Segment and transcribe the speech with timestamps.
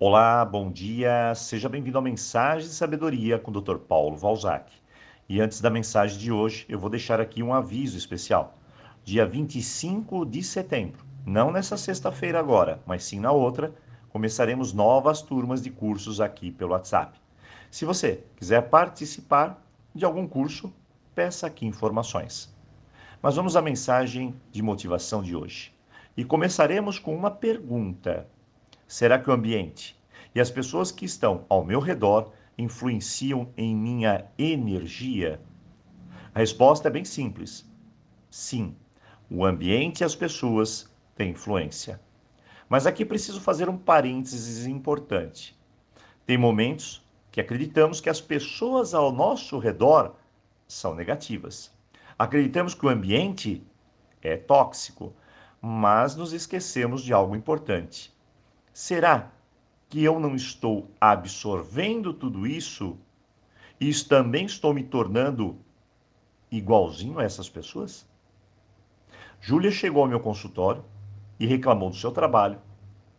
[0.00, 3.78] Olá, bom dia, seja bem-vindo ao Mensagem de Sabedoria com o Dr.
[3.78, 4.72] Paulo Valzac.
[5.28, 8.56] E antes da mensagem de hoje, eu vou deixar aqui um aviso especial.
[9.02, 13.74] Dia 25 de setembro, não nessa sexta-feira agora, mas sim na outra,
[14.10, 17.18] começaremos novas turmas de cursos aqui pelo WhatsApp.
[17.68, 19.60] Se você quiser participar
[19.92, 20.72] de algum curso,
[21.12, 22.54] peça aqui informações.
[23.20, 25.74] Mas vamos à mensagem de motivação de hoje.
[26.16, 28.28] E começaremos com uma pergunta:
[28.88, 29.94] Será que o ambiente
[30.34, 35.42] e as pessoas que estão ao meu redor influenciam em minha energia?
[36.34, 37.70] A resposta é bem simples.
[38.30, 38.74] Sim,
[39.30, 42.00] o ambiente e as pessoas têm influência.
[42.66, 45.54] Mas aqui preciso fazer um parênteses importante.
[46.24, 50.14] Tem momentos que acreditamos que as pessoas ao nosso redor
[50.66, 51.70] são negativas.
[52.18, 53.62] Acreditamos que o ambiente
[54.22, 55.12] é tóxico,
[55.60, 58.16] mas nos esquecemos de algo importante.
[58.80, 59.32] Será
[59.88, 62.96] que eu não estou absorvendo tudo isso
[63.80, 65.58] e também estou me tornando
[66.48, 68.08] igualzinho a essas pessoas?
[69.40, 70.84] Júlia chegou ao meu consultório
[71.40, 72.62] e reclamou do seu trabalho,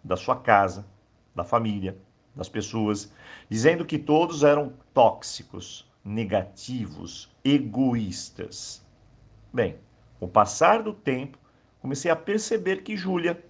[0.02, 0.88] da sua casa,
[1.36, 1.98] da família,
[2.34, 3.12] das pessoas,
[3.50, 8.82] dizendo que todos eram tóxicos, negativos, egoístas.
[9.52, 9.76] Bem,
[10.22, 11.38] com o passar do tempo,
[11.82, 13.44] comecei a perceber que Júlia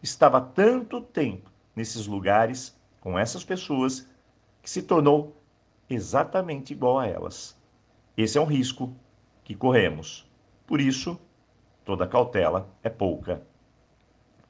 [0.00, 4.08] estava tanto tempo nesses lugares, com essas pessoas,
[4.62, 5.40] que se tornou
[5.88, 7.56] exatamente igual a elas.
[8.16, 8.92] Esse é um risco
[9.44, 10.28] que corremos.
[10.66, 11.20] Por isso,
[11.84, 13.46] toda cautela é pouca.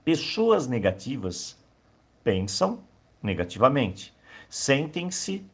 [0.04, 1.62] Pessoas negativas
[2.24, 2.82] pensam
[3.22, 4.16] negativamente,
[4.48, 5.44] sentem-se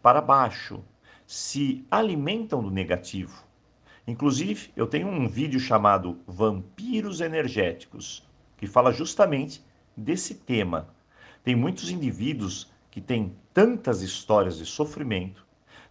[0.00, 0.82] para baixo,
[1.26, 3.48] se alimentam do negativo
[4.08, 9.62] Inclusive, eu tenho um vídeo chamado Vampiros Energéticos, que fala justamente
[9.94, 10.88] desse tema.
[11.48, 15.46] Tem muitos indivíduos que têm tantas histórias de sofrimento,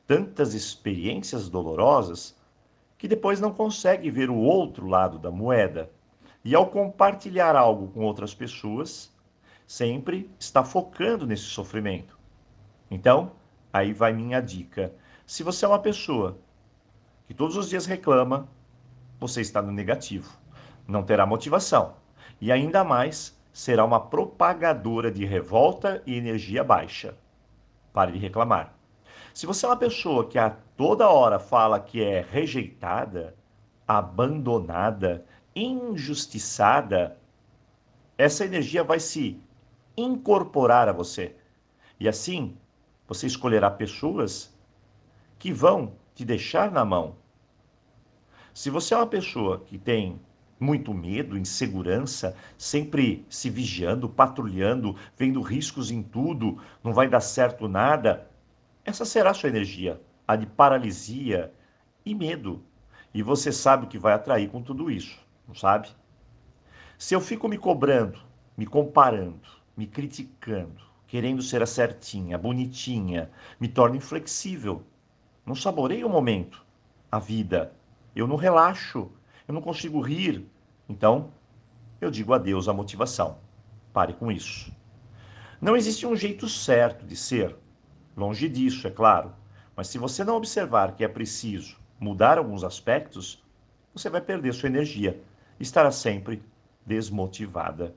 [0.06, 2.38] tantas experiências dolorosas,
[2.96, 5.90] que depois não conseguem ver o outro lado da moeda.
[6.46, 9.12] E ao compartilhar algo com outras pessoas,
[9.66, 12.20] sempre está focando nesse sofrimento.
[12.92, 13.32] Então,
[13.74, 14.94] aí vai minha dica.
[15.26, 16.38] Se você é uma pessoa
[17.26, 18.48] que todos os dias reclama,
[19.20, 20.38] você está no negativo.
[20.88, 21.96] Não terá motivação.
[22.40, 27.18] E ainda mais, será uma propagadora de revolta e energia baixa.
[27.92, 28.78] Pare de reclamar.
[29.34, 33.36] Se você é uma pessoa que a toda hora fala que é rejeitada,
[33.88, 35.26] abandonada,
[35.56, 37.18] injustiçada,
[38.16, 39.42] essa energia vai se
[39.98, 41.36] incorporar a você.
[42.00, 42.56] E assim,
[43.08, 44.56] você escolherá pessoas
[45.40, 47.16] que vão te deixar na mão.
[48.54, 50.22] Se você é uma pessoa que tem
[50.60, 57.68] muito medo, insegurança, sempre se vigiando, patrulhando, vendo riscos em tudo, não vai dar certo
[57.68, 58.30] nada,
[58.84, 61.54] essa será a sua energia, a de paralisia
[62.06, 62.64] e medo.
[63.14, 65.90] E você sabe o que vai atrair com tudo isso, não sabe?
[66.98, 68.20] Se eu fico me cobrando,
[68.58, 73.30] me comparando, me criticando, querendo ser a certinha, bonitinha,
[73.60, 74.84] me torno inflexível
[75.48, 76.66] não saboreio o momento,
[77.10, 77.74] a vida.
[78.14, 79.10] Eu não relaxo,
[79.48, 80.46] eu não consigo rir.
[80.90, 81.32] Então,
[82.02, 83.38] eu digo adeus à motivação.
[83.94, 84.72] Pare com isso.
[85.62, 87.56] Não existe um jeito certo de ser.
[88.16, 89.34] Longe disso, é claro.
[89.76, 93.44] Mas se você não observar que é preciso mudar alguns aspectos,
[93.94, 95.22] você vai perder sua energia.
[95.60, 96.44] Estará sempre
[96.86, 97.96] desmotivada.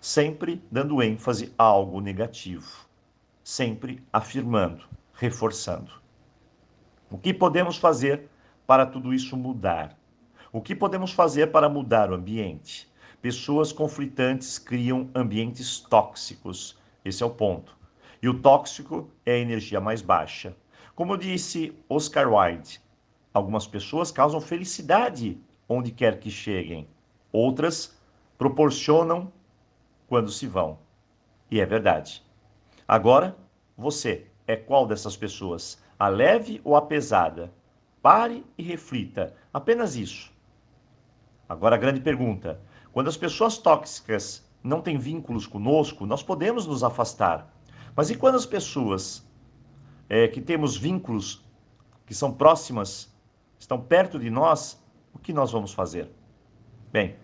[0.00, 2.86] Sempre dando ênfase a algo negativo.
[3.44, 5.92] Sempre afirmando, reforçando.
[7.10, 8.28] O que podemos fazer
[8.66, 9.98] para tudo isso mudar?
[10.52, 12.86] O que podemos fazer para mudar o ambiente?
[13.22, 16.78] Pessoas conflitantes criam ambientes tóxicos.
[17.04, 17.74] Esse é o ponto.
[18.22, 20.54] E o tóxico é a energia mais baixa.
[20.94, 22.80] Como disse Oscar Wilde,
[23.32, 26.86] algumas pessoas causam felicidade onde quer que cheguem,
[27.32, 27.98] outras
[28.36, 29.32] proporcionam
[30.06, 30.78] quando se vão.
[31.50, 32.22] E é verdade.
[32.86, 33.34] Agora,
[33.74, 35.82] você é qual dessas pessoas?
[36.02, 37.52] a leve ou a pesada?
[38.02, 39.36] Pare e reflita.
[39.54, 40.32] Apenas isso.
[41.48, 42.60] Agora a grande pergunta:
[42.92, 47.52] quando as pessoas tóxicas não têm vínculos conosco, nós podemos nos afastar.
[47.94, 49.26] Mas e quando as pessoas
[50.08, 51.44] é, que temos vínculos,
[52.06, 53.12] que são próximas,
[53.58, 56.10] estão perto de nós, o que nós vamos fazer?
[56.92, 57.16] Bem,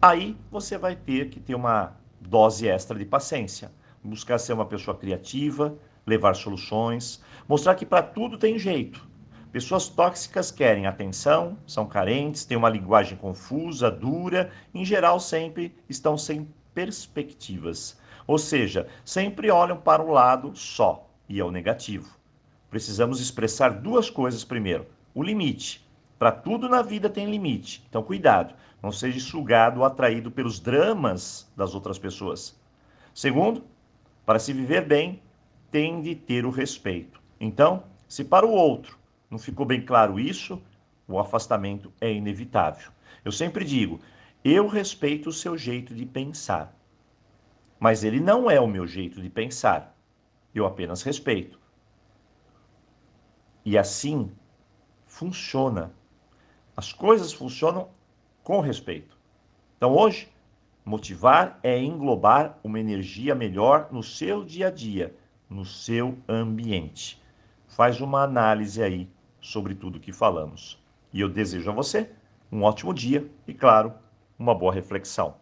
[0.00, 3.70] aí você vai ter que ter uma dose extra de paciência,
[4.02, 5.76] buscar ser uma pessoa criativa,
[6.06, 9.11] levar soluções, mostrar que para tudo tem jeito.
[9.52, 16.16] Pessoas tóxicas querem atenção, são carentes, têm uma linguagem confusa, dura, em geral sempre estão
[16.16, 18.00] sem perspectivas.
[18.26, 22.16] Ou seja, sempre olham para o lado só e é o negativo.
[22.70, 25.86] Precisamos expressar duas coisas primeiro: o limite.
[26.18, 27.84] Para tudo na vida tem limite.
[27.90, 32.58] Então, cuidado, não seja sugado ou atraído pelos dramas das outras pessoas.
[33.12, 33.64] Segundo,
[34.24, 35.20] para se viver bem,
[35.70, 37.20] tem de ter o respeito.
[37.38, 39.01] Então, se para o outro
[39.32, 40.62] não ficou bem claro isso,
[41.08, 42.92] o afastamento é inevitável.
[43.24, 43.98] Eu sempre digo,
[44.44, 46.76] eu respeito o seu jeito de pensar,
[47.80, 49.96] mas ele não é o meu jeito de pensar.
[50.54, 51.58] Eu apenas respeito.
[53.64, 54.30] E assim
[55.06, 55.94] funciona.
[56.76, 57.88] As coisas funcionam
[58.42, 59.16] com respeito.
[59.78, 60.30] Então hoje,
[60.84, 65.16] motivar é englobar uma energia melhor no seu dia a dia,
[65.48, 67.18] no seu ambiente.
[67.66, 69.08] Faz uma análise aí
[69.42, 70.82] sobre tudo que falamos.
[71.12, 72.08] E eu desejo a você
[72.50, 73.92] um ótimo dia e, claro,
[74.38, 75.41] uma boa reflexão.